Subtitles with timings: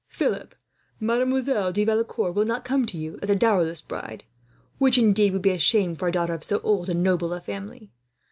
[0.09, 0.55] "Philip,
[0.99, 4.23] Mademoiselle de Valecourt will not come to you as a dowerless bride,
[4.79, 7.39] which indeed would be a shame for a daughter of so old and noble a
[7.39, 7.91] family.